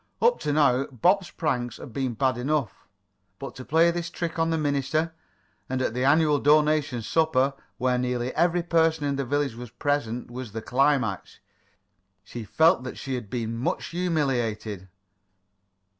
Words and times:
Up 0.19 0.39
to 0.39 0.51
now 0.51 0.85
Bob's 0.87 1.29
pranks 1.29 1.77
had 1.77 1.93
been 1.93 2.15
bad 2.15 2.35
enough, 2.35 2.87
but 3.37 3.53
to 3.53 3.63
play 3.63 3.91
this 3.91 4.09
trick 4.09 4.39
on 4.39 4.49
the 4.49 4.57
minister, 4.57 5.13
and 5.69 5.79
at 5.79 5.93
the 5.93 6.03
annual 6.03 6.39
donation 6.39 7.03
supper, 7.03 7.53
where 7.77 7.99
nearly 7.99 8.33
every 8.33 8.63
person 8.63 9.03
in 9.05 9.15
the 9.15 9.25
village 9.25 9.53
was 9.53 9.69
present, 9.69 10.31
was 10.31 10.53
the 10.53 10.61
climax. 10.63 11.39
She 12.23 12.43
felt 12.43 12.81
that 12.83 12.97
she 12.97 13.13
had 13.13 13.29
been 13.29 13.55
much 13.55 13.85
humiliated. 13.89 14.87